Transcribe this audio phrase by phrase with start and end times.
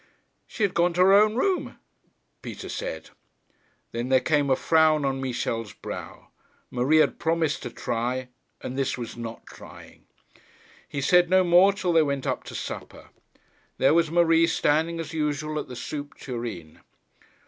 [0.47, 1.77] 'She had gone to her own room,'
[2.41, 3.11] Peter said.
[3.91, 6.29] Then there came a frown on Michel's brow.
[6.71, 8.29] Marie had promised to try,
[8.61, 10.07] and this was not trying.
[10.89, 13.09] He said no more till they went up to supper.
[13.77, 16.79] There was Marie standing as usual at the soup tureen.